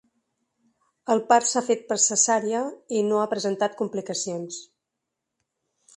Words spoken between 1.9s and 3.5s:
per cesària i no ha